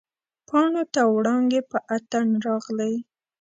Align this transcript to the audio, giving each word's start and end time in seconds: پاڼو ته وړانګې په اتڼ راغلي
پاڼو 0.47 0.83
ته 0.93 1.01
وړانګې 1.13 1.61
په 1.71 1.77
اتڼ 1.95 2.25
راغلي 2.45 2.93